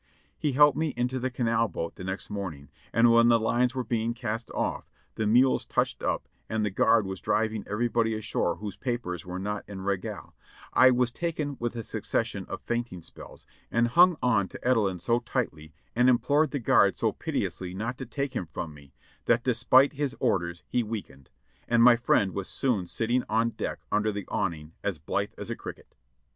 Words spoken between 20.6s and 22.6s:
he weakened, and my friend was